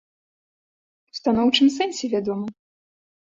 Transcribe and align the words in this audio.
У 1.15 1.17
станоўчым 1.19 1.67
сэнсе, 1.77 2.05
вядома. 2.15 2.47